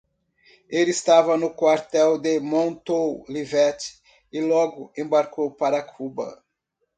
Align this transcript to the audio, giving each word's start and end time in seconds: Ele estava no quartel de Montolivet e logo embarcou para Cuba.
Ele 0.67 0.89
estava 0.89 1.37
no 1.37 1.51
quartel 1.53 2.17
de 2.17 2.39
Montolivet 2.39 4.01
e 4.33 4.41
logo 4.41 4.91
embarcou 4.97 5.51
para 5.51 5.83
Cuba. 5.83 6.43